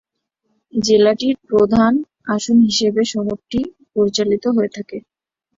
[0.73, 1.93] জেলাটি প্রধান
[2.27, 3.59] আসন হিসাবে শহরটি
[3.93, 4.97] পরিচালিত হয়ে থাকে।